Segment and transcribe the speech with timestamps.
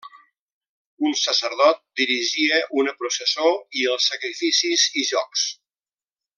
[1.09, 3.53] Un sacerdot dirigia una processó
[3.83, 5.49] i els sacrificis i jocs.